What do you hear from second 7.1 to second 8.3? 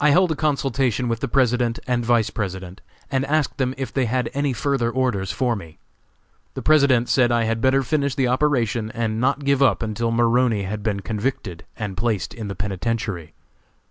said I had better finish the